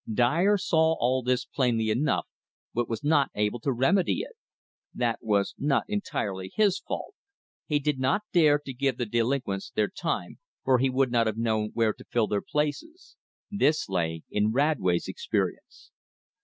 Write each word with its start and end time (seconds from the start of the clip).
Dyer 0.11 0.57
saw 0.57 0.93
all 0.95 1.21
this 1.21 1.45
plainly 1.45 1.91
enough, 1.91 2.25
but 2.73 2.89
was 2.89 3.03
not 3.03 3.29
able 3.35 3.59
to 3.59 3.71
remedy 3.71 4.21
it. 4.21 4.33
That 4.95 5.19
was 5.21 5.53
not 5.59 5.83
entirely 5.87 6.51
his 6.55 6.79
fault. 6.79 7.13
He 7.67 7.77
did 7.77 7.99
not 7.99 8.23
dare 8.33 8.59
give 8.65 8.97
the 8.97 9.05
delinquents 9.05 9.69
their 9.69 9.89
time, 9.89 10.39
for 10.63 10.79
he 10.79 10.89
would 10.89 11.11
not 11.11 11.27
have 11.27 11.37
known 11.37 11.69
where 11.75 11.93
to 11.93 12.05
fill 12.05 12.25
their 12.25 12.41
places. 12.41 13.15
This 13.51 13.87
lay 13.89 14.23
in 14.31 14.51
Radway's 14.51 15.07
experience. 15.07 15.91